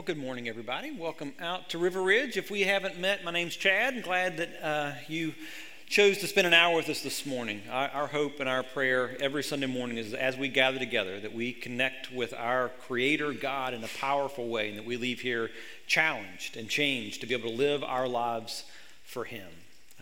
[0.00, 0.92] Well, good morning, everybody.
[0.92, 2.38] Welcome out to River Ridge.
[2.38, 3.92] If we haven't met, my name's Chad.
[3.92, 5.34] I'm glad that uh, you
[5.90, 7.60] chose to spend an hour with us this morning.
[7.70, 11.34] Our, our, hope and our prayer every Sunday morning is as we gather together that
[11.34, 15.50] we connect with our Creator God in a powerful way and that we leave here
[15.86, 18.64] challenged and changed to be able to live our lives
[19.04, 19.48] for Him.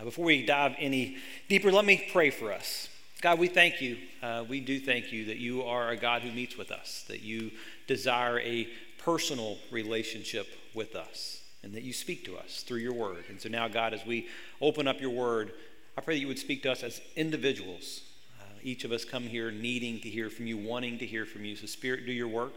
[0.01, 1.17] Uh, before we dive any
[1.49, 2.89] deeper, let me pray for us.
[3.21, 3.97] God, we thank you.
[4.23, 7.21] Uh, we do thank you that you are a God who meets with us, that
[7.21, 7.51] you
[7.89, 8.69] desire a
[9.09, 13.25] personal relationship with us and that you speak to us through your word.
[13.31, 14.27] And so now, God, as we
[14.61, 15.53] open up your word,
[15.97, 18.03] I pray that you would speak to us as individuals.
[18.39, 21.47] Uh, each of us come here needing to hear from you, wanting to hear from
[21.47, 21.57] you.
[21.57, 22.57] So, Spirit, do your work.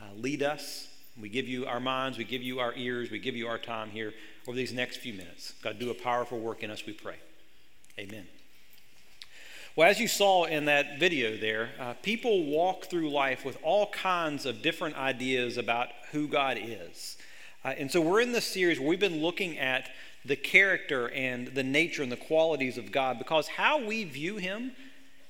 [0.00, 0.86] Uh, lead us.
[1.20, 3.90] We give you our minds, we give you our ears, we give you our time
[3.90, 4.14] here
[4.46, 5.54] over these next few minutes.
[5.60, 7.16] God, do a powerful work in us, we pray.
[7.98, 8.28] Amen.
[9.80, 13.86] Well, as you saw in that video there, uh, people walk through life with all
[13.86, 17.16] kinds of different ideas about who God is.
[17.64, 19.88] Uh, and so we're in this series where we've been looking at
[20.22, 24.72] the character and the nature and the qualities of God because how we view Him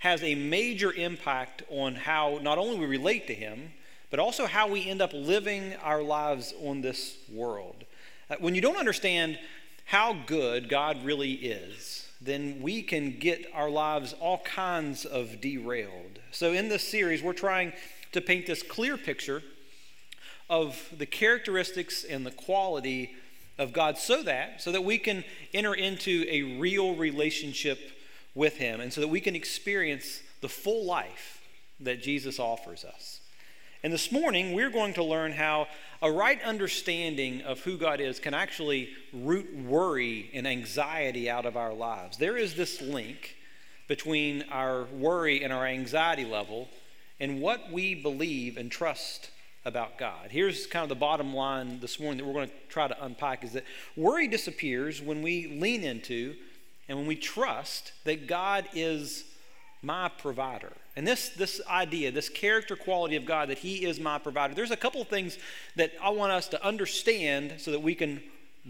[0.01, 3.71] has a major impact on how not only we relate to Him,
[4.11, 7.85] but also how we end up living our lives on this world.
[8.29, 9.39] Uh, when you don't understand
[9.85, 16.19] how good God really is, then we can get our lives all kinds of derailed.
[16.33, 17.73] So, in this series, we're trying
[18.13, 19.43] to paint this clear picture
[20.49, 23.15] of the characteristics and the quality
[23.57, 25.23] of God so that so that we can
[25.55, 27.79] enter into a real relationship
[28.35, 31.43] with him and so that we can experience the full life
[31.79, 33.20] that Jesus offers us.
[33.83, 35.67] And this morning we're going to learn how
[36.03, 41.57] a right understanding of who God is can actually root worry and anxiety out of
[41.57, 42.19] our lives.
[42.19, 43.37] There is this link
[43.89, 46.69] between our worry and our anxiety level
[47.19, 49.31] and what we believe and trust
[49.65, 50.29] about God.
[50.31, 53.45] Here's kind of the bottom line this morning that we're going to try to unpack
[53.45, 53.65] is that
[53.97, 56.35] worry disappears when we lean into
[56.87, 59.25] and when we trust that God is
[59.83, 60.73] my provider.
[60.97, 64.71] And this, this idea, this character quality of God, that He is my provider, there's
[64.71, 65.39] a couple of things
[65.77, 68.23] that I want us to understand so that we can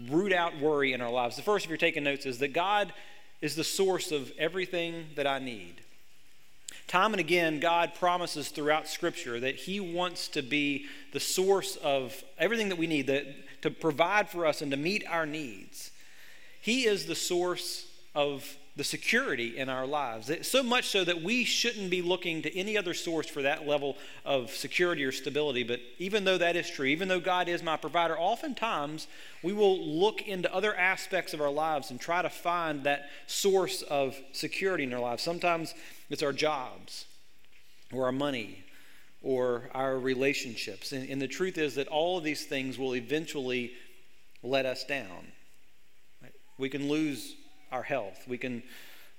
[0.09, 1.35] root out worry in our lives.
[1.35, 2.93] The first, if you're taking notes, is that God
[3.41, 5.81] is the source of everything that I need.
[6.87, 12.23] Time and again, God promises throughout Scripture that He wants to be the source of
[12.37, 13.25] everything that we need, that,
[13.61, 15.91] to provide for us and to meet our needs.
[16.61, 20.31] He is the source of the security in our lives.
[20.47, 23.97] So much so that we shouldn't be looking to any other source for that level
[24.23, 25.63] of security or stability.
[25.63, 29.07] But even though that is true, even though God is my provider, oftentimes
[29.43, 33.81] we will look into other aspects of our lives and try to find that source
[33.81, 35.21] of security in our lives.
[35.21, 35.73] Sometimes
[36.09, 37.05] it's our jobs
[37.91, 38.63] or our money
[39.21, 40.93] or our relationships.
[40.93, 43.73] And, and the truth is that all of these things will eventually
[44.43, 45.27] let us down.
[46.57, 47.35] We can lose
[47.71, 48.23] our health.
[48.27, 48.63] We can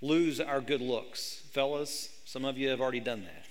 [0.00, 1.42] lose our good looks.
[1.52, 3.44] Fellas, some of you have already done that.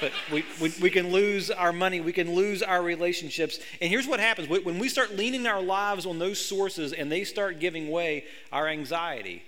[0.00, 2.00] but we, we, we, can lose our money.
[2.00, 3.58] We can lose our relationships.
[3.80, 7.24] And here's what happens when we start leaning our lives on those sources and they
[7.24, 9.42] start giving way, our anxiety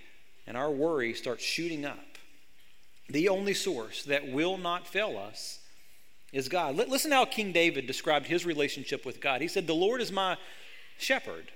[0.46, 1.98] and our worry starts shooting up.
[3.08, 5.60] The only source that will not fail us
[6.32, 6.76] is God.
[6.76, 9.40] Listen how King David described his relationship with God.
[9.40, 10.36] He said, The Lord is my
[10.98, 11.50] shepherd.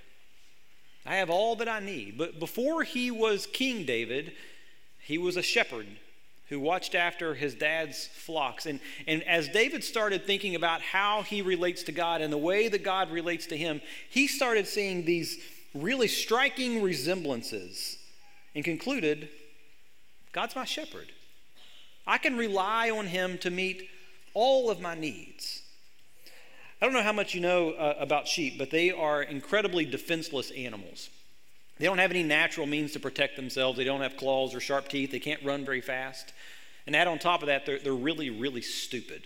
[1.05, 2.17] I have all that I need.
[2.17, 4.33] But before he was King David,
[4.99, 5.87] he was a shepherd
[6.49, 8.65] who watched after his dad's flocks.
[8.65, 12.67] And, and as David started thinking about how he relates to God and the way
[12.67, 15.39] that God relates to him, he started seeing these
[15.73, 17.97] really striking resemblances
[18.53, 19.29] and concluded
[20.31, 21.11] God's my shepherd.
[22.05, 23.89] I can rely on him to meet
[24.33, 25.62] all of my needs.
[26.83, 30.51] I don't know how much you know uh, about sheep, but they are incredibly defenseless
[30.51, 31.09] animals.
[31.79, 33.77] They don't have any natural means to protect themselves.
[33.77, 35.09] They don't have claws or sharp teeth.
[35.09, 36.33] They can't run very fast.
[36.85, 39.23] And add on top of that, they're, they're really, really stupid.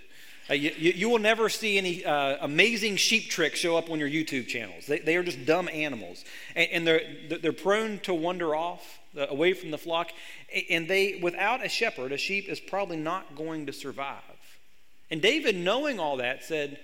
[0.47, 4.07] Uh, you, you, will never see any uh, amazing sheep tricks show up on your
[4.07, 4.85] YouTube channels.
[4.85, 6.25] They, they are just dumb animals.
[6.55, 7.01] And, and, they're,
[7.41, 10.11] they're prone to wander off uh, away from the flock.
[10.69, 14.21] And they, without a shepherd, a sheep is probably not going to survive.
[15.09, 16.77] And David, knowing all that, said,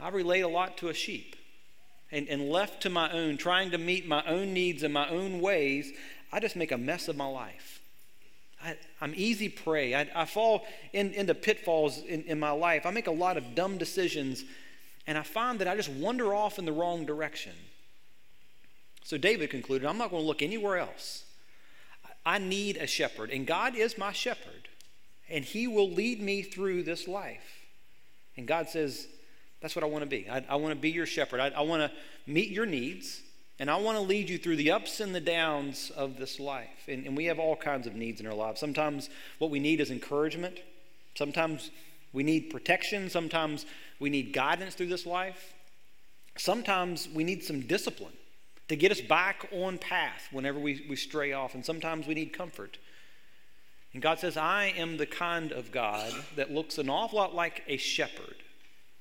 [0.00, 1.36] I relate a lot to a sheep.
[2.12, 5.40] And, and left to my own, trying to meet my own needs in my own
[5.40, 5.92] ways,
[6.32, 7.80] I just make a mess of my life.
[8.62, 9.94] I, am easy prey.
[9.94, 12.86] I, I fall in, into pitfalls in, in my life.
[12.86, 14.44] I make a lot of dumb decisions,
[15.06, 17.52] and I find that I just wander off in the wrong direction.
[19.02, 21.24] So David concluded, I'm not going to look anywhere else.
[22.24, 24.68] I need a shepherd, and God is my shepherd,
[25.28, 27.66] and He will lead me through this life.
[28.36, 29.06] And God says,
[29.64, 30.28] That's what I want to be.
[30.28, 31.40] I, I want to be your shepherd.
[31.40, 31.90] I, I want to
[32.30, 33.22] meet your needs,
[33.58, 36.86] and I want to lead you through the ups and the downs of this life.
[36.86, 38.60] And, and we have all kinds of needs in our lives.
[38.60, 39.08] Sometimes
[39.38, 40.60] what we need is encouragement,
[41.14, 41.70] sometimes
[42.12, 43.64] we need protection, sometimes
[43.98, 45.54] we need guidance through this life,
[46.36, 48.12] sometimes we need some discipline
[48.68, 52.34] to get us back on path whenever we, we stray off, and sometimes we need
[52.34, 52.76] comfort.
[53.94, 57.62] And God says, I am the kind of God that looks an awful lot like
[57.66, 58.36] a shepherd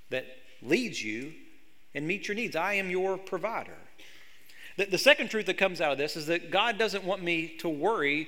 [0.09, 0.25] that
[0.65, 1.33] leads you
[1.94, 2.56] and meets your needs.
[2.56, 3.77] I am your provider.
[4.77, 7.56] The, the second truth that comes out of this is that God doesn't want me
[7.60, 8.27] to worry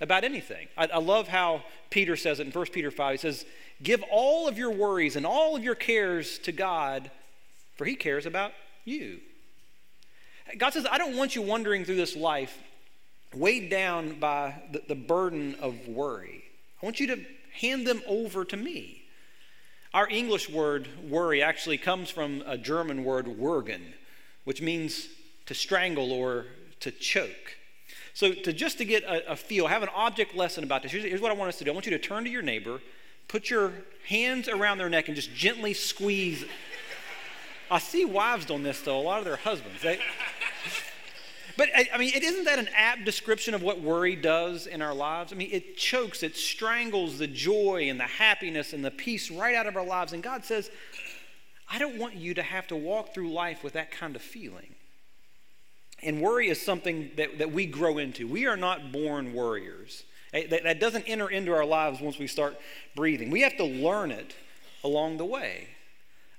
[0.00, 0.68] about anything.
[0.76, 3.12] I, I love how Peter says it in 1 Peter 5.
[3.12, 3.44] He says,
[3.82, 7.10] Give all of your worries and all of your cares to God,
[7.76, 8.52] for he cares about
[8.84, 9.20] you.
[10.58, 12.56] God says, I don't want you wandering through this life
[13.34, 16.42] weighed down by the, the burden of worry.
[16.82, 18.99] I want you to hand them over to me.
[19.92, 23.80] Our English word worry actually comes from a German word würgen,
[24.44, 25.08] which means
[25.46, 26.46] to strangle or
[26.80, 27.56] to choke.
[28.14, 30.92] So, to just to get a, a feel, have an object lesson about this.
[30.92, 31.70] Here's, here's what I want us to do.
[31.70, 32.80] I want you to turn to your neighbor,
[33.26, 33.72] put your
[34.06, 36.44] hands around their neck, and just gently squeeze.
[37.70, 38.98] I see wives doing this though.
[38.98, 39.82] A lot of their husbands.
[39.82, 39.98] They,
[41.60, 44.94] but I mean, it isn't that an apt description of what worry does in our
[44.94, 45.30] lives?
[45.30, 49.54] I mean, it chokes, it strangles the joy and the happiness and the peace right
[49.54, 50.14] out of our lives.
[50.14, 50.70] And God says,
[51.70, 54.74] I don't want you to have to walk through life with that kind of feeling.
[56.02, 58.26] And worry is something that, that we grow into.
[58.26, 60.04] We are not born worriers.
[60.32, 62.58] That, that doesn't enter into our lives once we start
[62.96, 63.28] breathing.
[63.28, 64.34] We have to learn it
[64.82, 65.68] along the way.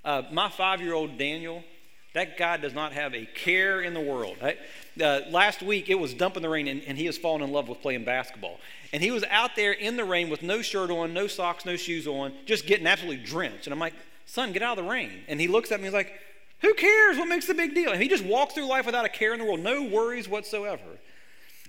[0.04, 1.64] Uh, my five year old Daniel,
[2.14, 4.38] that guy does not have a care in the world.
[4.42, 4.58] I,
[5.02, 7.70] uh, last week it was dumping the rain, and, and he has fallen in love
[7.70, 8.60] with playing basketball.
[8.92, 11.78] And he was out there in the rain with no shirt on, no socks, no
[11.78, 13.66] shoes on, just getting absolutely drenched.
[13.66, 13.94] And I'm like,
[14.26, 15.24] son, get out of the rain.
[15.30, 16.14] And he looks at me, he's like,
[16.60, 17.18] who cares?
[17.18, 17.92] What makes the big deal?
[17.92, 20.84] And he just walks through life without a care in the world, no worries whatsoever.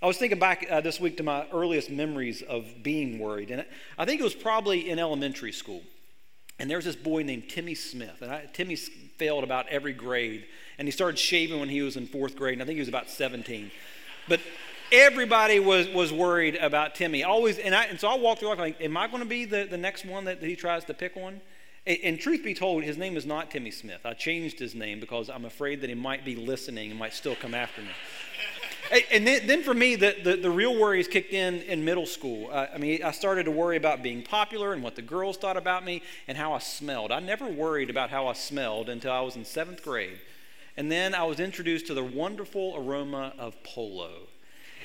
[0.03, 3.65] I was thinking back uh, this week to my earliest memories of being worried, and
[3.97, 5.83] I think it was probably in elementary school.
[6.59, 10.47] And there was this boy named Timmy Smith, and I, Timmy failed about every grade.
[10.79, 12.89] And he started shaving when he was in fourth grade, and I think he was
[12.89, 13.71] about 17.
[14.29, 14.41] But
[14.93, 17.25] everybody was, was worried about Timmy.
[17.25, 19.45] Always, and, I, and so I walked through life like, am I going to be
[19.45, 21.41] the, the next one that, that he tries to pick on?
[21.87, 24.01] And, and, truth be told, his name is not Timmy Smith.
[24.05, 27.35] I changed his name because I'm afraid that he might be listening and might still
[27.35, 27.89] come after me.
[29.11, 32.49] And then, then, for me, the, the, the, real worries kicked in in middle school.
[32.51, 35.57] Uh, I mean, I started to worry about being popular and what the girls thought
[35.57, 37.13] about me and how I smelled.
[37.13, 40.19] I never worried about how I smelled until I was in seventh grade.
[40.77, 44.11] And then I was introduced to the wonderful aroma of polo.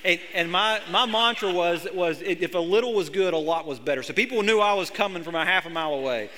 [0.06, 3.80] And, and my, my mantra was, was if a little was good, a lot was
[3.80, 4.04] better.
[4.04, 6.30] So people knew I was coming from a half a mile away.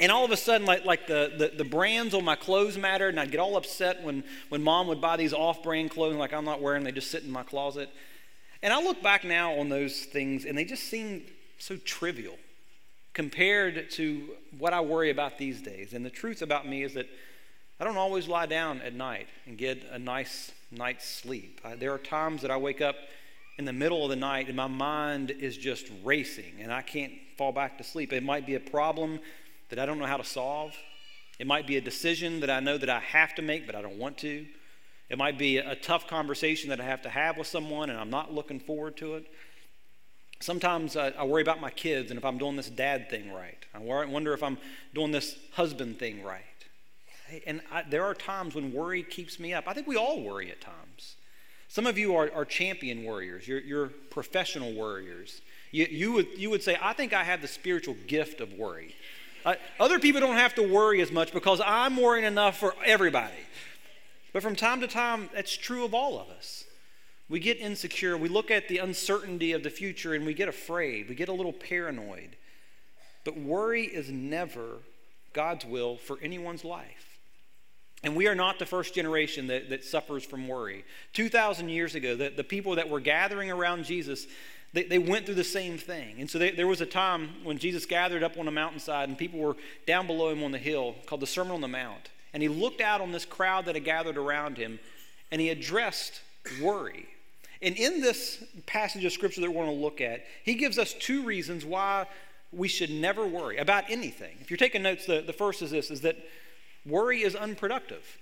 [0.00, 3.10] And all of a sudden, like, like the, the, the, brands on my clothes mattered,
[3.10, 6.32] and I'd get all upset when, when mom would buy these off brand clothes, like
[6.32, 7.90] I'm not wearing, they just sit in my closet.
[8.62, 11.24] And I look back now on those things, and they just seem
[11.58, 12.36] so trivial
[13.12, 15.92] compared to what I worry about these days.
[15.92, 17.06] And the truth about me is that
[17.78, 21.60] I don't always lie down at night and get a nice night's sleep.
[21.64, 22.96] I, there are times that I wake up
[23.58, 27.12] in the middle of the night and my mind is just racing and I can't
[27.36, 28.12] fall back to sleep.
[28.12, 29.18] It might be a problem
[29.70, 30.76] that I don't know how to solve.
[31.38, 33.82] It might be a decision that I know that I have to make, but I
[33.82, 34.46] don't want to.
[35.08, 38.10] It might be a tough conversation that I have to have with someone, and I'm
[38.10, 39.26] not looking forward to it.
[40.40, 43.62] Sometimes I, worry about my kids and if I'm doing this dad thing right.
[43.74, 44.56] I wonder if I'm
[44.94, 46.44] doing this husband thing right.
[47.46, 49.64] And I, there are times when worry keeps me up.
[49.66, 51.16] I think we all worry at times.
[51.68, 55.40] Some of you are, are champion warriors, you're, you're professional warriors.
[55.72, 58.96] You, you, would, you would say, I think I have the spiritual gift of worry.
[59.78, 63.32] Other people don't have to worry as much because I'm worrying enough for everybody.
[64.32, 66.64] But from time to time, that's true of all of us.
[67.28, 68.16] We get insecure.
[68.16, 71.08] We look at the uncertainty of the future and we get afraid.
[71.08, 72.36] We get a little paranoid.
[73.24, 74.78] But worry is never
[75.32, 77.18] God's will for anyone's life.
[78.02, 80.84] And we are not the first generation that, that suffers from worry.
[81.12, 84.26] 2,000 years ago, the, the people that were gathering around Jesus,
[84.72, 86.20] they, they went through the same thing.
[86.20, 89.18] And so they, there was a time when Jesus gathered up on a mountainside and
[89.18, 92.10] people were down below him on the hill called the Sermon on the Mount.
[92.32, 94.78] And he looked out on this crowd that had gathered around him
[95.32, 96.20] and he addressed
[96.60, 97.08] worry.
[97.62, 100.94] And in this passage of scripture that we're going to look at, he gives us
[100.94, 102.06] two reasons why
[102.52, 104.36] we should never worry about anything.
[104.40, 106.16] If you're taking notes, the, the first is this is that
[106.86, 108.18] worry is unproductive.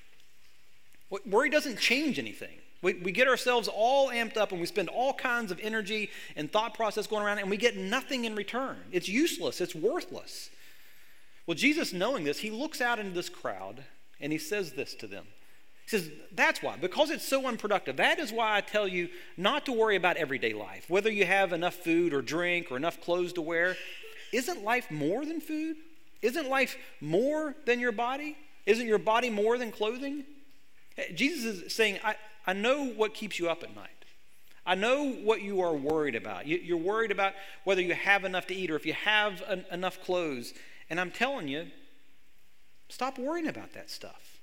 [1.26, 2.58] Worry doesn't change anything.
[2.80, 6.50] We, we get ourselves all amped up and we spend all kinds of energy and
[6.50, 8.76] thought process going around and we get nothing in return.
[8.92, 10.50] It's useless, it's worthless.
[11.46, 13.82] Well, Jesus, knowing this, he looks out into this crowd
[14.20, 15.24] and he says this to them.
[15.84, 17.96] He says, That's why, because it's so unproductive.
[17.96, 21.52] That is why I tell you not to worry about everyday life, whether you have
[21.52, 23.76] enough food or drink or enough clothes to wear.
[24.32, 25.76] Isn't life more than food?
[26.20, 28.36] Isn't life more than your body?
[28.66, 30.24] Isn't your body more than clothing?
[31.14, 32.16] Jesus is saying, I,
[32.48, 33.90] I know what keeps you up at night.
[34.64, 36.46] I know what you are worried about.
[36.46, 40.02] You, are worried about whether you have enough to eat or if you have enough
[40.02, 40.54] clothes.
[40.88, 41.66] And I'm telling you,
[42.88, 44.40] stop worrying about that stuff.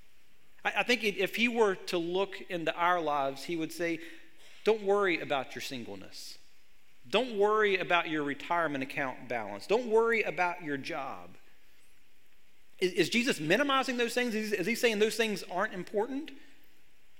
[0.63, 3.99] I, I think if he were to look into our lives, he would say,
[4.65, 6.37] Don't worry about your singleness.
[7.09, 9.65] Don't worry about your retirement account balance.
[9.65, 11.29] Don't worry about your job.
[12.77, 14.35] Is, is Jesus minimizing those things?
[14.35, 16.29] Is, is he saying those things aren't important?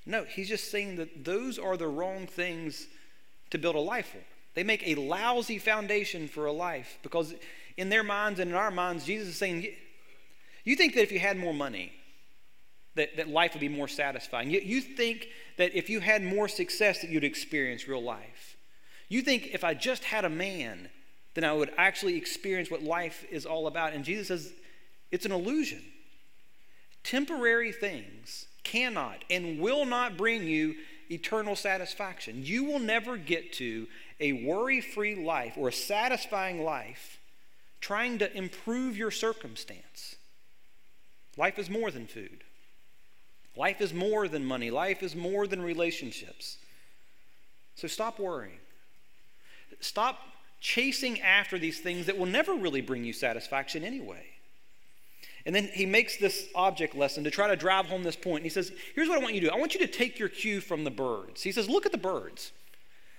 [0.06, 2.88] No, he's just saying that those are the wrong things
[3.50, 4.24] to build a life for.
[4.54, 7.34] They make a lousy foundation for a life because,
[7.76, 9.68] in their minds and in our minds, Jesus is saying,
[10.64, 11.92] You think that if you had more money,
[12.96, 14.50] that, that life would be more satisfying.
[14.50, 18.56] You, you think that if you had more success, that you'd experience real life.
[19.10, 20.90] You think if I just had a man,
[21.34, 23.94] then I would actually experience what life is all about.
[23.94, 24.54] And Jesus says,
[25.12, 25.82] it's an illusion.
[27.04, 30.76] Temporary things cannot and will not bring you
[31.10, 32.44] eternal satisfaction.
[32.44, 33.88] You will never get to
[34.20, 37.20] a worry free life or a satisfying life
[37.80, 40.16] trying to improve your circumstance.
[41.38, 42.44] Life is more than food.
[43.56, 44.72] Life is more than money.
[44.72, 46.58] Life is more than relationships.
[47.76, 48.60] So stop worrying.
[49.80, 50.20] Stop
[50.60, 54.26] chasing after these things that will never really bring you satisfaction anyway.
[55.46, 58.38] And then he makes this object lesson to try to drive home this point.
[58.38, 60.18] And he says, Here's what I want you to do I want you to take
[60.18, 61.44] your cue from the birds.
[61.44, 62.52] He says, Look at the birds.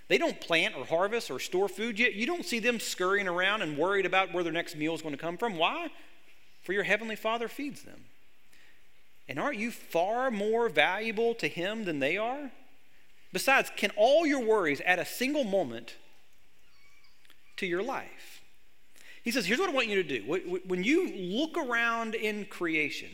[0.09, 2.15] They don't plant or harvest or store food yet.
[2.15, 5.15] You don't see them scurrying around and worried about where their next meal is going
[5.15, 5.57] to come from.
[5.57, 5.89] Why?
[6.63, 8.05] For your heavenly Father feeds them.
[9.29, 12.53] And aren't you far more valuable to Him than they are?
[13.33, 15.97] Besides, can all your worries add a single moment
[17.57, 18.36] to your life?
[19.27, 20.61] He says, Here's what I want you to do.
[20.69, 23.09] When you look around in creation,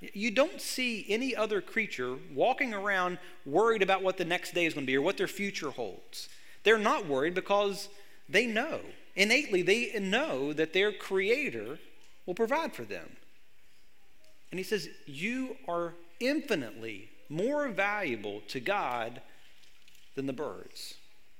[0.00, 4.72] you don't see any other creature walking around worried about what the next day is
[4.72, 6.30] going to be or what their future holds.
[6.64, 7.90] They're not worried because
[8.26, 8.80] they know.
[9.14, 11.78] Innately, they know that their Creator
[12.24, 13.10] will provide for them.
[14.50, 19.20] And he says, You are infinitely more valuable to God
[20.14, 20.94] than the birds.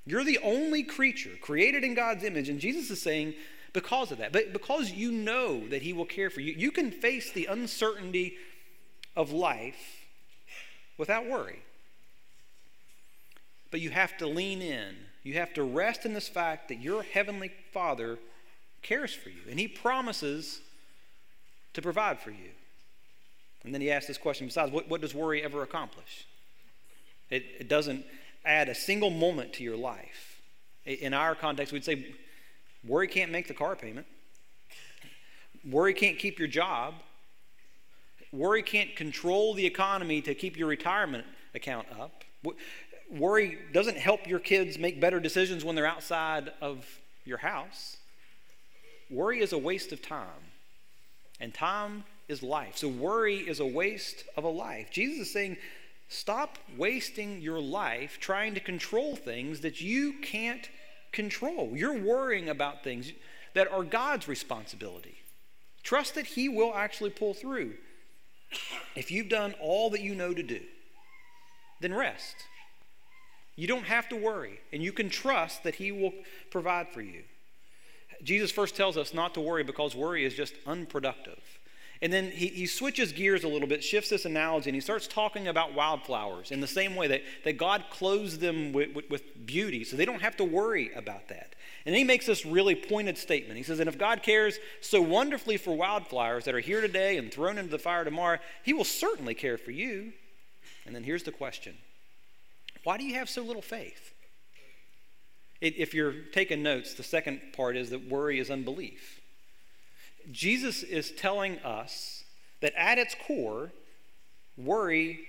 [0.05, 2.49] You're the only creature created in God's image.
[2.49, 3.33] And Jesus is saying,
[3.73, 6.91] because of that, but because you know that He will care for you, you can
[6.91, 8.37] face the uncertainty
[9.15, 10.05] of life
[10.97, 11.59] without worry.
[13.71, 14.95] But you have to lean in.
[15.23, 18.19] You have to rest in this fact that your Heavenly Father
[18.81, 20.61] cares for you, and He promises
[21.73, 22.51] to provide for you.
[23.63, 26.27] And then he asked this question besides, what, what does worry ever accomplish?
[27.29, 28.05] It, it doesn't
[28.45, 30.41] add a single moment to your life.
[30.85, 32.13] In our context, we'd say
[32.85, 34.07] worry can't make the car payment,
[35.69, 36.95] worry can't keep your job,
[38.31, 41.25] worry can't control the economy to keep your retirement
[41.55, 42.23] account up.
[43.11, 46.85] Worry doesn't help your kids make better decisions when they're outside of
[47.25, 47.97] your house.
[49.09, 50.51] Worry is a waste of time.
[51.39, 52.77] And time is life.
[52.77, 54.89] So worry is a waste of a life.
[54.91, 55.57] Jesus is saying,
[56.07, 60.69] stop wasting your life trying to control things that you can't
[61.13, 61.71] control.
[61.73, 63.13] You're worrying about things
[63.53, 65.19] that are God's responsibility.
[65.83, 67.73] Trust that He will actually pull through.
[68.95, 70.61] If you've done all that you know to do,
[71.79, 72.35] then rest.
[73.55, 76.13] You don't have to worry, and you can trust that He will
[76.49, 77.23] provide for you.
[78.23, 81.41] Jesus first tells us not to worry because worry is just unproductive.
[82.03, 85.07] And then he, he switches gears a little bit, shifts this analogy, and he starts
[85.07, 89.45] talking about wildflowers in the same way that, that God clothes them with, with, with
[89.45, 91.55] beauty, so they don't have to worry about that.
[91.85, 93.55] And he makes this really pointed statement.
[93.55, 97.31] He says, And if God cares so wonderfully for wildflowers that are here today and
[97.31, 100.11] thrown into the fire tomorrow, he will certainly care for you.
[100.85, 101.77] And then here's the question
[102.83, 104.13] Why do you have so little faith?
[105.61, 109.21] If you're taking notes, the second part is that worry is unbelief.
[110.31, 112.23] Jesus is telling us
[112.61, 113.71] that at its core,
[114.57, 115.27] worry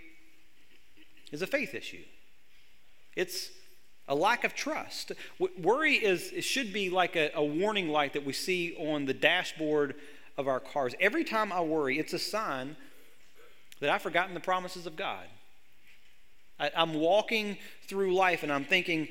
[1.33, 2.05] is a faith issue.
[3.17, 3.51] It's
[4.07, 5.13] a lack of trust.
[5.61, 9.15] Worry is it should be like a, a, warning light that we see on the
[9.15, 9.95] dashboard
[10.37, 10.95] of our cars.
[11.01, 12.77] Every time I worry, it's a sign
[13.81, 15.25] that I've forgotten the promises of God.
[16.59, 17.57] I, I'm walking
[17.89, 19.09] through life and I'm thinking,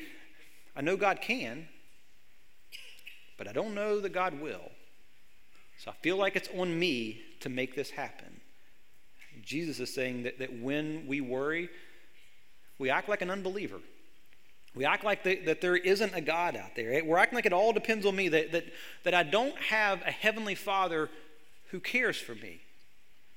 [0.76, 1.68] I know God can,
[3.38, 4.72] but I don't know that God will.
[5.84, 8.40] So I feel like it's on me to make this happen.
[9.44, 11.68] Jesus is saying that, that when we worry,
[12.80, 13.80] we act like an unbeliever.
[14.74, 17.04] We act like the, that there isn't a God out there.
[17.04, 18.64] We're acting like it all depends on me, that, that,
[19.04, 21.10] that I don't have a heavenly Father
[21.72, 22.62] who cares for me.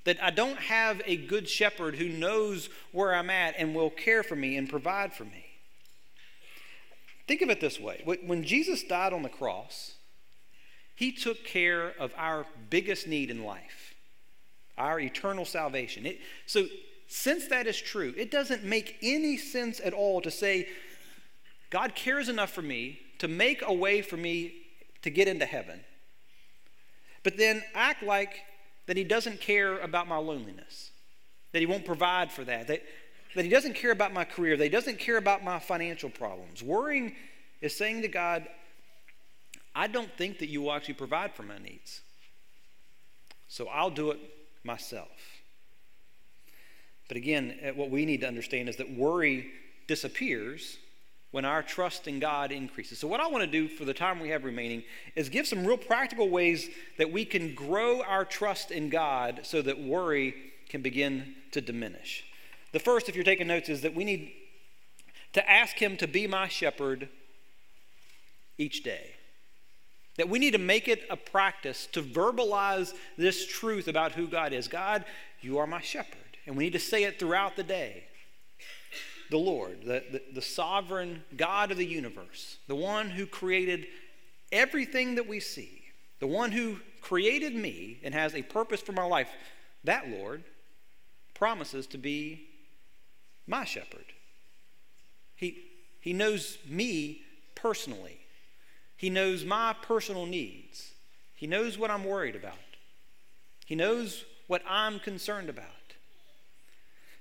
[0.05, 4.23] That I don't have a good shepherd who knows where I'm at and will care
[4.23, 5.47] for me and provide for me.
[7.27, 9.96] Think of it this way when Jesus died on the cross,
[10.97, 13.95] he took care of our biggest need in life,
[14.77, 16.07] our eternal salvation.
[16.07, 16.67] It, so,
[17.07, 20.69] since that is true, it doesn't make any sense at all to say,
[21.71, 24.55] God cares enough for me to make a way for me
[25.03, 25.81] to get into heaven,
[27.23, 28.41] but then act like
[28.87, 30.91] that He doesn't care about my loneliness,
[31.53, 32.83] that He won't provide for that, that,
[33.35, 36.63] that He doesn't care about my career, that He doesn't care about my financial problems.
[36.63, 37.15] Worrying
[37.61, 38.49] is saying to God,
[39.77, 42.01] I don't think that you will actually provide for my needs.
[43.47, 44.19] So I'll do it
[44.65, 45.11] myself.
[47.09, 49.51] But again, eh, what we need to understand is that worry
[49.87, 50.79] disappears
[51.31, 52.99] when our trust in God increases.
[52.99, 54.83] So, what I want to do for the time we have remaining
[55.15, 59.61] is give some real practical ways that we can grow our trust in God so
[59.63, 60.35] that worry
[60.69, 62.25] can begin to diminish.
[62.73, 64.33] The first, if you're taking notes, is that we need
[65.35, 67.09] to ask Him to be my shepherd
[68.57, 69.16] each day.
[70.17, 74.53] That we need to make it a practice to verbalize this truth about who God
[74.53, 74.67] is.
[74.69, 75.05] God,
[75.41, 76.17] you are my shepherd.
[76.47, 78.05] And we need to say it throughout the day.
[79.31, 83.87] The Lord, the, the, the sovereign God of the universe, the one who created
[84.53, 85.83] everything that we see,
[86.21, 89.29] the one who created me and has a purpose for my life,
[89.85, 90.45] that Lord
[91.35, 92.47] promises to be
[93.47, 94.07] my shepherd.
[95.35, 95.59] He,
[96.01, 97.23] he knows me
[97.55, 98.19] personally.
[98.97, 100.93] He knows my personal needs.
[101.35, 102.55] He knows what I'm worried about.
[103.67, 105.67] He knows what I'm concerned about.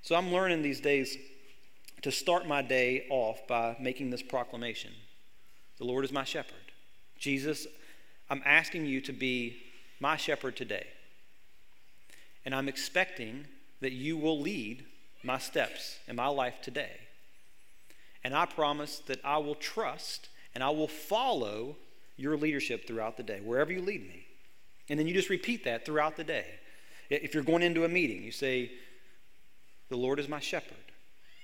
[0.01, 1.17] So I'm learning these days
[2.03, 4.91] to start my day off by making this proclamation
[5.79, 6.71] The Lord is my shepherd.
[7.17, 7.67] Jesus,
[8.29, 9.57] I'm asking you to be
[9.99, 10.87] my shepherd today.
[12.45, 13.47] And I'm expecting
[13.81, 14.85] that you will lead
[15.23, 16.99] my steps in my life today.
[18.23, 21.75] And I promise that I will trust and I will follow
[22.17, 24.25] your leadership throughout the day, wherever you lead me.
[24.89, 26.45] And then you just repeat that throughout the day.
[27.09, 28.71] If you're going into a meeting, you say,
[29.89, 30.77] The Lord is my shepherd,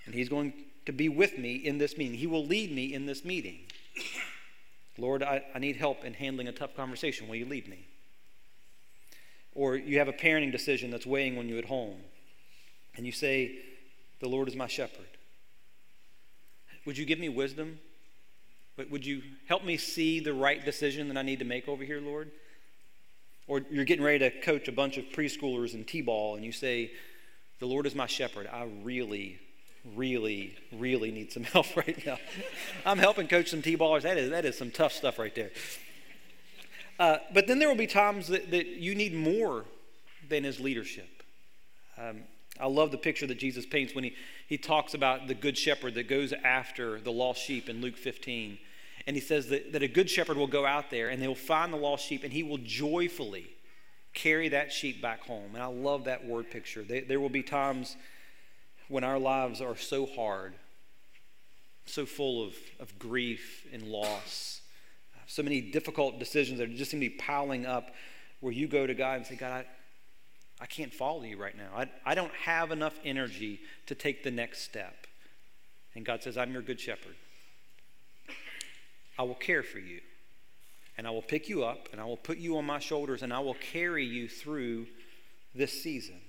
[0.06, 0.54] and He's going
[0.86, 2.18] to be with me in this meeting.
[2.18, 3.60] He will lead me in this meeting.
[4.98, 7.28] Lord, I, I need help in handling a tough conversation.
[7.28, 7.86] Will you lead me?
[9.54, 11.98] Or you have a parenting decision that's weighing on you at home,
[12.96, 13.58] and you say,
[14.22, 15.06] The Lord is my shepherd.
[16.86, 17.80] Would you give me wisdom
[18.90, 22.02] would you help me see the right decision that I need to make over here,
[22.02, 22.32] Lord?
[23.48, 26.52] Or you're getting ready to coach a bunch of preschoolers in T ball and you
[26.52, 26.92] say,
[27.60, 28.48] The Lord is my shepherd.
[28.48, 29.40] I really,
[29.96, 32.18] really, really need some help right now.
[32.86, 34.04] I'm helping coach some T ballers.
[34.04, 35.52] That is, that is some tough stuff right there.
[37.00, 39.66] Uh, but then there will be times that, that you need more
[40.30, 41.10] than his leadership.
[41.98, 42.22] Um,
[42.60, 44.16] I love the picture that Jesus paints when he,
[44.48, 48.60] he talks about the good shepherd that goes after the lost sheep in Luke 15.
[49.08, 51.36] And he says that, that a good shepherd will go out there and they will
[51.36, 53.48] find the lost sheep and he will joyfully
[54.14, 55.52] carry that sheep back home.
[55.54, 56.84] And I love that word picture.
[56.84, 57.96] They, there will be times
[58.88, 60.54] when our lives are so hard,
[61.86, 64.62] so full of, of grief and loss,
[65.28, 67.92] so many difficult decisions that just seem to be piling up,
[68.42, 69.66] where you go to God and say, God, I,
[70.60, 71.70] I can't follow you right now.
[71.76, 75.08] I, I don't have enough energy to take the next step.
[75.96, 77.16] And God says, I'm your good shepherd.
[79.18, 80.00] I will care for you.
[80.98, 83.34] And I will pick you up and I will put you on my shoulders and
[83.34, 84.88] I will carry you through
[85.56, 86.20] this season.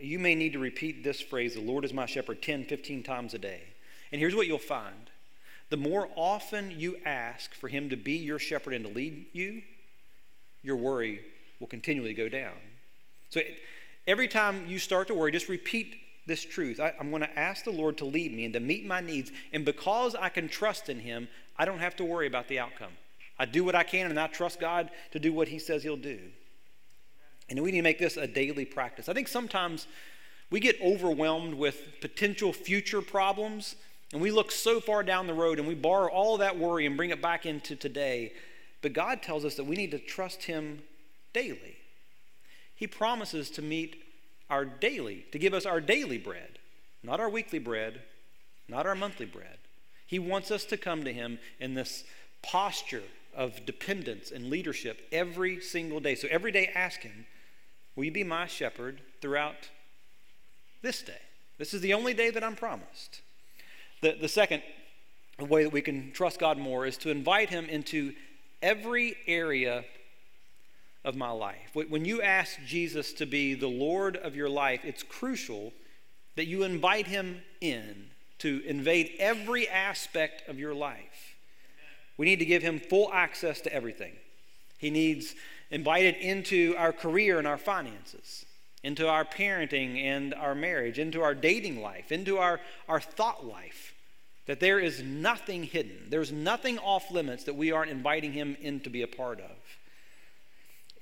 [0.00, 3.34] You may need to repeat this phrase, the Lord is my shepherd, 10, 15 times
[3.34, 3.62] a day.
[4.12, 5.10] And here's what you'll find
[5.70, 9.62] the more often you ask for him to be your shepherd and to lead you,
[10.62, 11.20] your worry
[11.60, 12.54] will continually go down.
[13.30, 13.40] So
[14.06, 15.94] every time you start to worry, just repeat
[16.30, 16.78] this truth.
[16.78, 19.32] I, am going to ask the Lord to lead me and to meet my needs.
[19.52, 22.92] And because I can trust in Him, I don't have to worry about the outcome.
[23.36, 25.96] I do what I can and I trust God to do what He says He'll
[25.96, 26.20] do.
[27.48, 29.08] And we need to make this a daily practice.
[29.08, 29.88] I think sometimes
[30.50, 33.74] we get overwhelmed with potential future problems
[34.12, 36.96] and we look so far down the road and we borrow all that worry and
[36.96, 38.32] bring it back into today.
[38.82, 40.82] But God tells us that we need to trust Him
[41.32, 41.76] daily.
[42.76, 44.02] He promises to meet
[44.50, 46.58] our daily, to give us our daily bread,
[47.02, 48.02] not our weekly bread,
[48.68, 49.58] not our monthly bread.
[50.06, 52.04] He wants us to come to Him in this
[52.42, 56.14] posture of dependence and leadership every single day.
[56.14, 57.26] So every day, ask Him,
[57.96, 59.68] Will you be my shepherd throughout
[60.82, 61.20] this day?
[61.58, 63.20] This is the only day that I'm promised.
[64.00, 64.62] The, the second
[65.38, 68.14] way that we can trust God more is to invite Him into
[68.62, 69.84] every area
[71.04, 71.70] of my life.
[71.74, 75.72] When you ask Jesus to be the Lord of your life, it's crucial
[76.36, 78.06] that you invite Him in
[78.38, 81.36] to invade every aspect of your life.
[82.16, 84.12] We need to give Him full access to everything.
[84.78, 85.34] He needs
[85.70, 88.44] invited into our career and our finances,
[88.82, 93.94] into our parenting and our marriage, into our dating life, into our, our thought life.
[94.46, 96.08] That there is nothing hidden.
[96.08, 99.56] There's nothing off limits that we aren't inviting Him in to be a part of.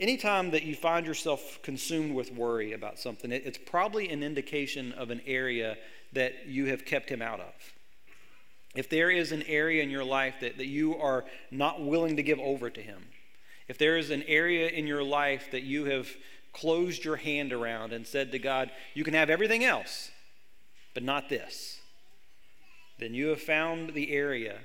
[0.00, 5.10] Anytime that you find yourself consumed with worry about something, it's probably an indication of
[5.10, 5.76] an area
[6.12, 7.52] that you have kept Him out of.
[8.76, 12.22] If there is an area in your life that, that you are not willing to
[12.22, 13.08] give over to Him,
[13.66, 16.08] if there is an area in your life that you have
[16.52, 20.12] closed your hand around and said to God, You can have everything else,
[20.94, 21.80] but not this,
[23.00, 24.58] then you have found the area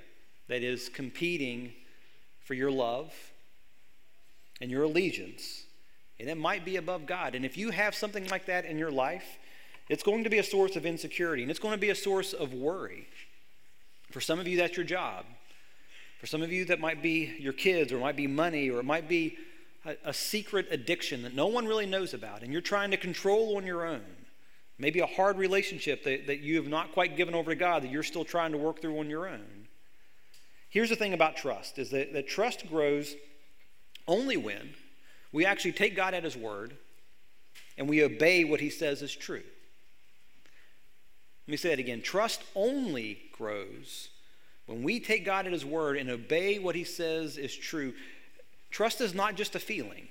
[0.48, 1.74] that is competing
[2.46, 3.14] for your love
[4.64, 5.64] and your allegiance,
[6.22, 7.36] and it might be above God.
[7.36, 9.38] And if you have something like that in your life,
[9.90, 12.32] it's going to be a source of insecurity and it's going to be a source
[12.32, 13.06] of worry.
[14.12, 15.26] For some of you, that's your job.
[16.22, 18.80] For some of you, that might be your kids, or it might be money, or
[18.80, 19.38] it might be
[19.86, 23.58] a, a secret addiction that no one really knows about, and you're trying to control
[23.58, 24.06] on your own.
[24.78, 27.92] Maybe a hard relationship that, that you have not quite given over to God that
[27.92, 29.68] you're still trying to work through on your own.
[30.70, 33.14] Here's the thing about trust is that, that trust grows
[34.08, 34.74] only when
[35.32, 36.76] we actually take God at His word
[37.78, 39.44] and we obey what He says is true.
[41.48, 42.02] Let me say it again.
[42.02, 44.10] Trust only grows
[44.66, 47.94] when we take God at His word and obey what He says is true,
[48.72, 50.08] trust is not just a feeling,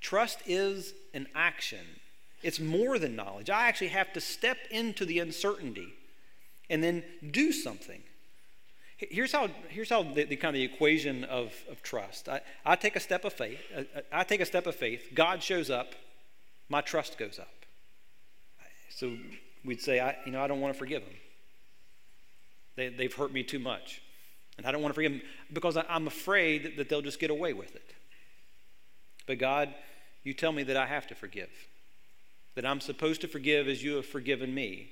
[0.00, 1.84] trust is an action.
[2.42, 3.50] It's more than knowledge.
[3.50, 5.88] I actually have to step into the uncertainty
[6.70, 8.00] and then do something.
[8.98, 12.28] Here's how, here's how the, the kind of the equation of, of trust.
[12.28, 13.60] I, I take a step of faith.
[13.74, 15.10] I, uh, uh, I take a step of faith.
[15.14, 15.94] God shows up.
[16.68, 17.48] My trust goes up.
[18.90, 19.16] So
[19.64, 21.14] we'd say, I, you know, I don't want to forgive them.
[22.74, 24.02] They, they've hurt me too much.
[24.56, 27.30] And I don't want to forgive them because I, I'm afraid that they'll just get
[27.30, 27.94] away with it.
[29.28, 29.72] But God,
[30.24, 31.50] you tell me that I have to forgive,
[32.56, 34.90] that I'm supposed to forgive as you have forgiven me.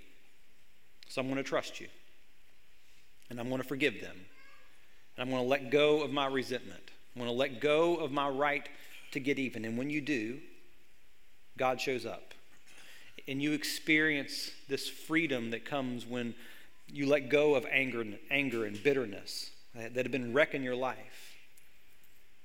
[1.09, 1.89] So I'm going to trust you.
[3.31, 4.17] And I'm going to forgive them.
[5.17, 6.91] And I'm going to let go of my resentment.
[7.15, 8.69] I'm going to let go of my right
[9.13, 9.65] to get even.
[9.65, 10.39] And when you do,
[11.57, 12.35] God shows up.
[13.27, 16.35] And you experience this freedom that comes when
[16.93, 21.35] you let go of anger, anger and bitterness that have been wrecking your life.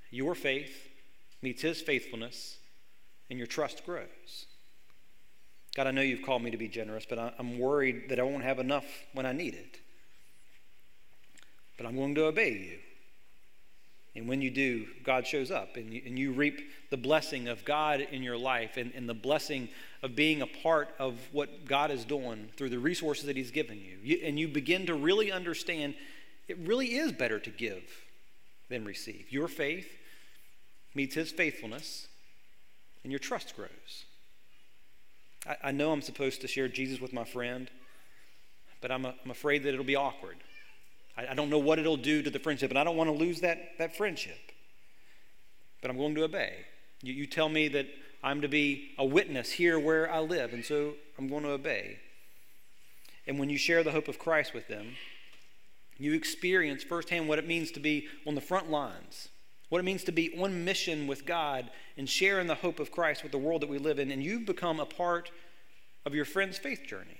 [0.10, 0.90] Your faith
[1.42, 2.58] meets His faithfulness,
[3.30, 4.46] and your trust grows.
[5.76, 8.44] God, I know you've called me to be generous, but I'm worried that I won't
[8.44, 9.80] have enough when I need it.
[11.78, 12.78] But I'm going to obey you.
[14.16, 17.64] And when you do, God shows up and you, and you reap the blessing of
[17.64, 19.70] God in your life and, and, the blessing
[20.04, 23.78] of being a part of what God is doing through the resources that He's given
[23.78, 23.98] you.
[24.04, 24.20] you.
[24.26, 25.96] And you begin to really understand
[26.50, 27.84] it really is better to give
[28.70, 29.32] than receive.
[29.32, 29.88] Your faith
[30.94, 32.08] meets His faithfulness,
[33.04, 34.06] and your trust grows.
[35.48, 37.72] I, I know I'm supposed to share Jesus with my friend,
[38.82, 40.36] but I'm, a, I'm afraid that it'll be awkward.
[41.18, 43.16] I, I don't know what it'll do to the friendship, and I don't want to
[43.16, 44.40] lose that, that friendship.
[45.82, 46.54] But I'm going to obey.
[47.02, 47.88] You, you tell me that
[48.24, 52.00] I'm to be a witness here where I live, and so I'm going to obey.
[53.28, 54.96] And when you share the hope of Christ with them,
[55.98, 59.30] you experience firsthand what it means to be on the front lines,
[59.70, 63.24] what it means to be on mission with God and sharing the hope of Christ
[63.24, 65.32] with the world that we live in, and you've become a part
[66.06, 67.20] of your friend's faith journey.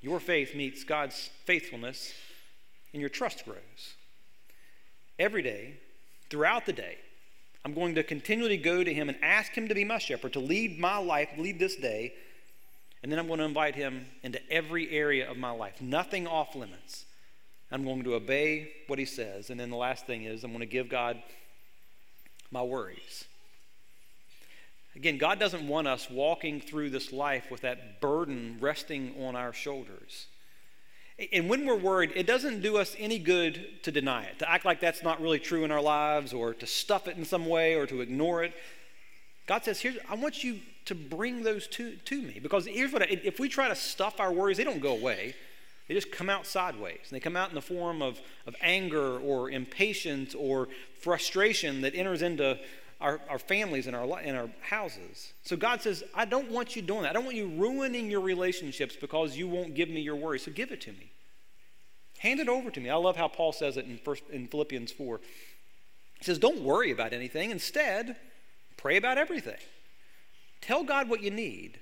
[0.00, 2.12] Your faith meets God's faithfulness,
[2.92, 3.94] and your trust grows.
[5.18, 5.74] Every day,
[6.30, 6.98] throughout the day,
[7.64, 10.40] I'm going to continually go to him and ask him to be my shepherd, to
[10.40, 12.14] lead my life, lead this day.
[13.02, 16.54] And then I'm going to invite him into every area of my life, nothing off
[16.54, 17.04] limits.
[17.70, 19.50] I'm going to obey what he says.
[19.50, 21.22] And then the last thing is, I'm going to give God
[22.50, 23.24] my worries.
[24.96, 29.52] Again, God doesn't want us walking through this life with that burden resting on our
[29.52, 30.26] shoulders.
[31.32, 34.64] And when we're worried, it doesn't do us any good to deny it, to act
[34.64, 37.74] like that's not really true in our lives, or to stuff it in some way,
[37.74, 38.52] or to ignore it.
[39.46, 42.40] God says, "Here's I want you to bring those to, to me.
[42.42, 45.34] Because here's what I, if we try to stuff our worries, they don't go away.
[45.86, 47.00] They just come out sideways.
[47.02, 51.94] And they come out in the form of, of anger or impatience or frustration that
[51.94, 52.58] enters into
[53.00, 55.32] our, our families and our, and our houses.
[55.42, 57.10] So God says, I don't want you doing that.
[57.10, 60.38] I don't want you ruining your relationships because you won't give me your worry.
[60.38, 61.12] So give it to me.
[62.18, 62.90] Hand it over to me.
[62.90, 65.20] I love how Paul says it in, first, in Philippians 4.
[66.18, 67.52] He says, Don't worry about anything.
[67.52, 68.16] Instead,
[68.76, 69.58] pray about everything.
[70.60, 71.78] Tell God what you need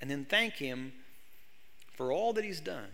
[0.00, 0.92] and then thank Him
[1.96, 2.88] for all that He's done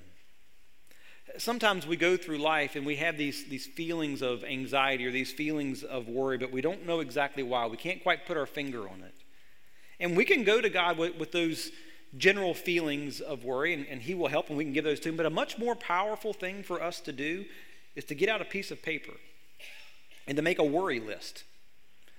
[1.39, 5.33] sometimes we go through life and we have these, these feelings of anxiety or these
[5.33, 7.67] feelings of worry, but we don't know exactly why.
[7.67, 9.15] We can't quite put our finger on it.
[9.99, 11.71] And we can go to God with, with those
[12.17, 15.09] general feelings of worry, and, and He will help and we can give those to
[15.09, 15.17] Him.
[15.17, 17.45] But a much more powerful thing for us to do
[17.95, 19.13] is to get out a piece of paper
[20.27, 21.45] and to make a worry list.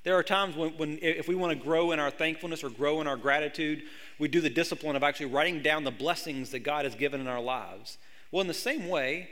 [0.04, 3.02] There are times when, when, if we want to grow in our thankfulness or grow
[3.02, 3.84] in our gratitude,
[4.20, 7.28] we do the discipline of actually writing down the blessings that God has given in
[7.28, 7.98] our lives.
[8.38, 9.30] Well, in the same way,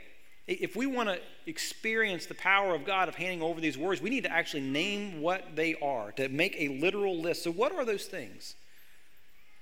[0.48, 4.10] if we want to experience the power of God of handing over these words, we
[4.10, 7.44] need to actually name what they are, to make a literal list.
[7.44, 8.56] So, what are those things?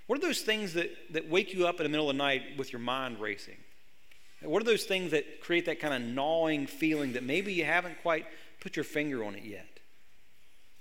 [0.07, 2.57] What are those things that, that wake you up in the middle of the night
[2.57, 3.59] with your mind racing?
[4.40, 8.00] What are those things that create that kind of gnawing feeling that maybe you haven't
[8.00, 8.24] quite
[8.61, 9.68] put your finger on it yet?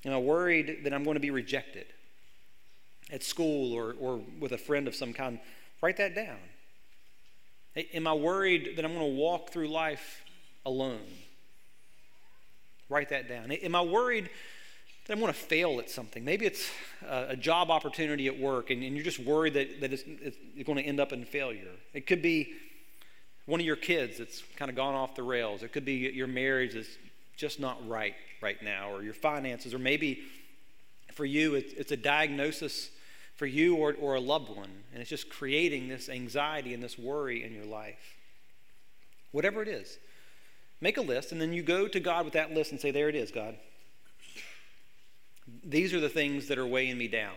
[0.05, 1.87] You know, worried that I'm going to be rejected
[3.11, 5.41] at school or, or with a friend of some kind.
[5.81, 6.37] Write that down.
[7.75, 10.23] Am I worried that I'm going to walk through life
[10.65, 11.01] alone?
[12.89, 13.51] Write that down.
[13.51, 14.29] Am I worried
[15.05, 16.23] that I'm going to fail at something?
[16.23, 16.69] Maybe it's
[17.07, 20.03] a job opportunity at work and, you're just worried that, that it's,
[20.65, 21.71] going to end up in failure.
[21.93, 22.53] It could be
[23.45, 25.63] one of your kids that's kind of gone off the rails.
[25.63, 26.97] It could be your marriage that's
[27.35, 30.19] just not right right now, or your finances, or maybe
[31.13, 32.89] for you it's a diagnosis
[33.35, 34.69] for you or, or a loved one.
[34.91, 38.17] And it's just creating this anxiety and this worry in your life.
[39.31, 39.97] Whatever it is,
[40.79, 43.09] make a list and then you go to God with that list and say, There
[43.09, 43.55] it is, God.
[45.63, 47.33] These are the things that are weighing me down.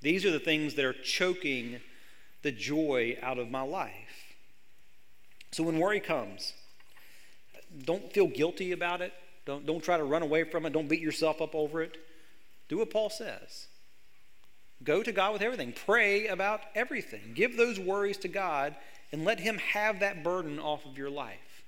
[0.00, 1.80] These are the things that are choking
[2.42, 4.34] the joy out of my life.
[5.52, 6.54] So when worry comes,
[7.84, 9.12] don't feel guilty about it.
[9.44, 10.72] Don't, don't try to run away from it.
[10.72, 11.96] Don't beat yourself up over it.
[12.68, 13.66] Do what Paul says.
[14.84, 15.72] Go to God with everything.
[15.72, 17.32] Pray about everything.
[17.34, 18.74] Give those worries to God
[19.12, 21.64] and let Him have that burden off of your life.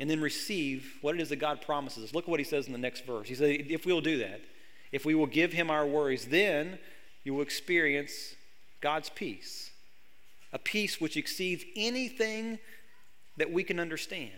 [0.00, 2.14] And then receive what it is that God promises.
[2.14, 3.28] Look at what He says in the next verse.
[3.28, 4.40] He says, if we'll do that,
[4.90, 6.78] if we will give Him our worries, then
[7.24, 8.34] you will experience
[8.80, 9.70] God's peace.
[10.52, 12.58] A peace which exceeds anything
[13.36, 14.30] that we can understand.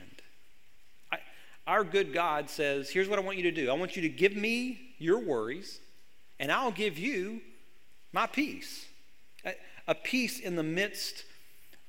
[1.67, 4.09] Our good God says, Here's what I want you to do I want you to
[4.09, 5.81] give me your worries,
[6.39, 7.41] and I'll give you
[8.15, 8.87] my peace.
[9.87, 11.25] A peace in the midst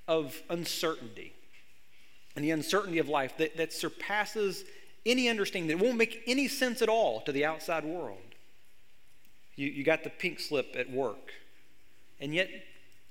[0.08, 1.32] of uncertainty
[2.36, 4.66] and the uncertainty of life that, that surpasses
[5.06, 8.18] any understanding, that won't make any sense at all to the outside world.
[9.56, 11.32] You, you got the pink slip at work,
[12.20, 12.50] and yet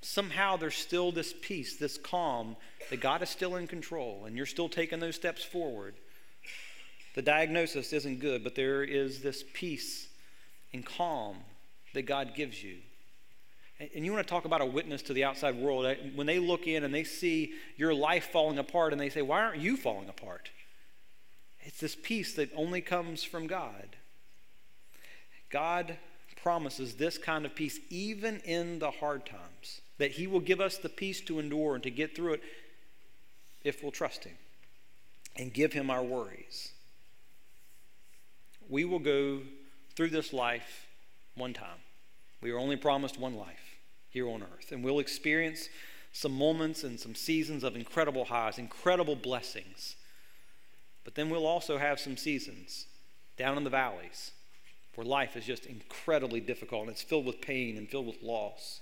[0.03, 2.57] somehow there's still this peace, this calm,
[2.90, 5.94] that God is still in control, and you're still taking those steps forward.
[7.14, 10.09] The diagnosis isn't good, but there is this peace
[10.74, 11.37] and calm
[11.94, 12.79] that God gives you.
[13.94, 15.96] And you want to talk about a witness to the outside world.
[16.14, 19.42] When they look in and they see your life falling apart and they say, Why
[19.42, 20.50] aren't you falling apart?
[21.62, 23.96] It's this peace that only comes from God.
[25.50, 25.96] God
[26.42, 30.76] promises this kind of peace even in the hard times, that He will give us
[30.76, 32.42] the peace to endure and to get through it
[33.64, 34.36] if we'll trust Him
[35.36, 36.72] and give Him our worries.
[38.68, 39.40] We will go
[39.96, 40.86] through this life
[41.34, 41.80] one time.
[42.42, 43.63] We are only promised one life
[44.14, 45.68] here on earth, and we'll experience
[46.12, 49.96] some moments and some seasons of incredible highs, incredible blessings.
[51.03, 52.87] But then we'll also have some seasons
[53.37, 54.31] down in the valleys
[54.94, 58.81] where life is just incredibly difficult and it's filled with pain and filled with loss.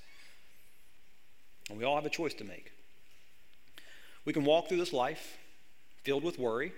[1.70, 2.70] And we all have a choice to make.
[4.26, 5.38] We can walk through this life
[6.04, 6.72] filled with worry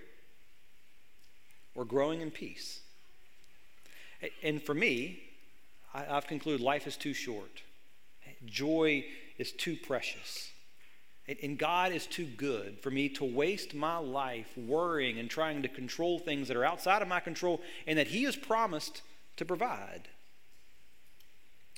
[1.75, 2.79] or growing in peace.
[4.41, 5.19] And for me,
[5.93, 7.61] I, have concluded life is too short.
[8.45, 9.05] Joy
[9.37, 10.51] is too precious.
[11.41, 15.67] And God is too good for me to waste my life worrying and trying to
[15.67, 19.01] control things that are outside of my control and that He has promised
[19.37, 20.07] to provide.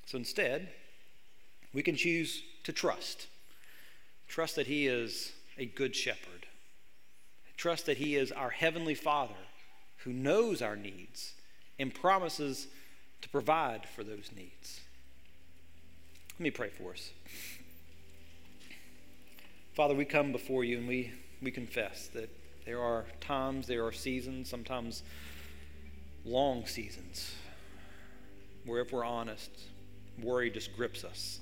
[0.06, 0.70] So instead,
[1.74, 3.28] we can choose to trust.
[4.28, 6.46] Trust that He is a good shepherd.
[7.56, 9.34] Trust that He is our Heavenly Father
[10.04, 11.34] who knows our needs
[11.80, 12.68] and promises
[13.22, 14.82] to provide for those needs.
[16.40, 17.10] Let me pray for us.
[19.74, 22.30] Father, we come before you and we, we confess that
[22.64, 25.02] there are times, there are seasons, sometimes
[26.26, 27.34] long seasons,
[28.66, 29.50] where if we're honest,
[30.22, 31.40] worry just grips us.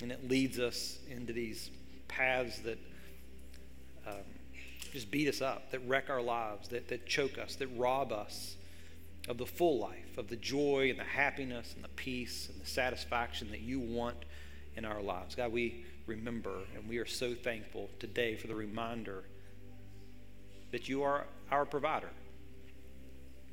[0.00, 1.68] And it leads us into these
[2.06, 2.78] paths that
[4.06, 4.14] um,
[4.92, 8.54] just beat us up, that wreck our lives, that, that choke us, that rob us
[9.28, 12.66] of the full life, of the joy and the happiness and the peace and the
[12.66, 14.24] satisfaction that you want
[14.76, 15.34] in our lives.
[15.34, 19.24] God, we remember and we are so thankful today for the reminder
[20.70, 22.10] that you are our provider,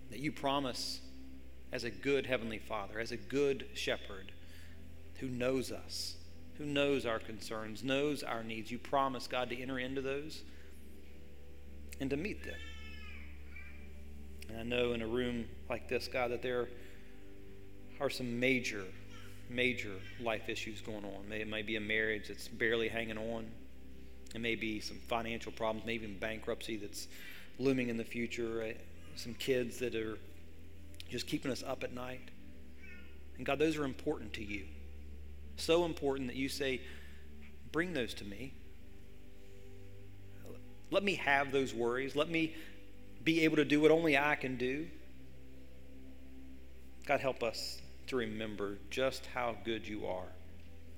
[0.10, 1.00] that you promise
[1.72, 4.32] as a good Heavenly Father, as a good shepherd
[5.20, 6.16] who knows us,
[6.58, 8.72] who knows our concerns, knows our needs.
[8.72, 10.44] You promise, God, to enter into those
[12.00, 12.56] and to meet them.
[14.50, 16.68] And I know in a room like this, God, that there
[18.00, 18.84] are some major,
[19.50, 21.32] major life issues going on.
[21.32, 23.46] It may be a marriage that's barely hanging on.
[24.36, 27.08] It may be some financial problems, maybe even bankruptcy that's
[27.60, 28.64] looming in the future.
[28.64, 28.74] Eh,
[29.16, 30.18] some kids that are
[31.10, 32.32] just keeping us up at night.
[33.38, 34.66] And God, those are important to you.
[35.58, 36.82] So important that you say,
[37.72, 38.54] bring those to me.
[40.92, 42.16] Let me have those worries.
[42.16, 42.56] Let me
[43.24, 44.88] be able to do what only I can do.
[47.06, 50.28] God, help us to remember just how good you are.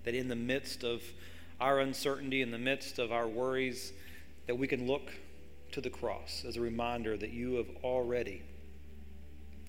[0.04, 1.02] That in the midst of
[1.60, 3.94] our uncertainty, in the midst of our worries,
[4.48, 5.12] that we can look
[5.72, 8.42] to the cross as a reminder that you have already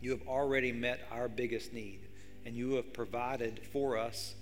[0.01, 2.01] you have already met our biggest need
[2.45, 4.35] and you have provided for us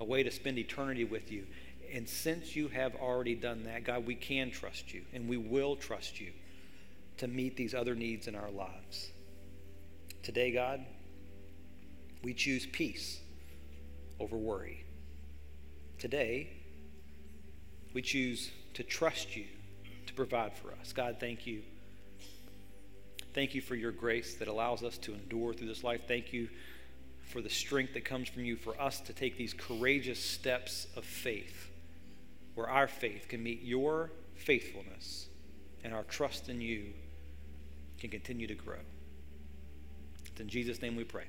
[0.00, 1.46] a way to spend eternity with you.
[1.94, 5.76] And since you have already done that, God, we can trust you and we will
[5.76, 6.32] trust you
[7.20, 9.10] to meet these other needs in our lives.
[10.22, 10.80] Today, God,
[12.22, 13.20] we choose peace
[14.18, 14.86] over worry.
[15.98, 16.48] Today,
[17.92, 19.44] we choose to trust you
[20.06, 20.94] to provide for us.
[20.94, 21.60] God, thank you.
[23.34, 26.00] Thank you for your grace that allows us to endure through this life.
[26.08, 26.48] Thank you
[27.20, 31.04] for the strength that comes from you for us to take these courageous steps of
[31.04, 31.70] faith
[32.54, 35.28] where our faith can meet your faithfulness
[35.84, 36.94] and our trust in you
[38.00, 38.78] can continue to grow.
[40.26, 41.24] It's in Jesus' name we pray.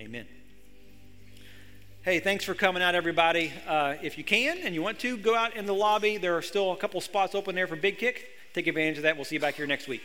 [0.00, 0.26] Amen.
[2.02, 3.52] Hey, thanks for coming out, everybody.
[3.66, 6.16] Uh, if you can and you want to, go out in the lobby.
[6.16, 8.28] There are still a couple spots open there for Big Kick.
[8.54, 9.16] Take advantage of that.
[9.16, 10.00] We'll see you back here next week.